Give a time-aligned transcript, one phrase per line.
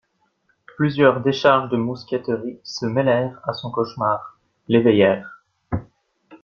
[0.75, 5.43] Plusieurs décharges de mousqueterie se mêlèrent à son cauchemar, l'éveillèrent.